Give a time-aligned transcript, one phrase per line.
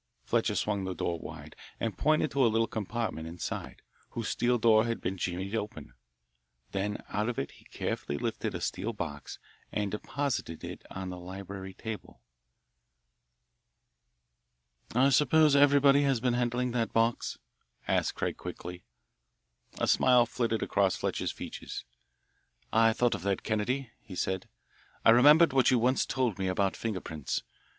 [0.23, 4.83] Fletcher swung the door wide, and pointed to a little compartment inside, whose steel door
[4.85, 5.93] had been jimmied open.
[6.71, 9.37] Then out of it he carefully lifted a steel box
[9.71, 12.19] and deposited it on the library table.
[14.95, 17.37] "I suppose everybody has been handling that box?"
[17.87, 18.83] asked Craig quickly.
[19.77, 21.85] A smile flitted across Fletcher's features.
[22.73, 24.49] "I thought of that, Kennedy," he said.
[25.05, 27.43] "I remembered what you once told me about finger prints.